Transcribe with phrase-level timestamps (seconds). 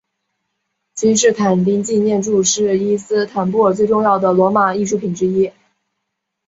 [0.95, 5.51] 君士坦丁纪念柱是伊斯坦布尔最重要的罗马艺术品之一。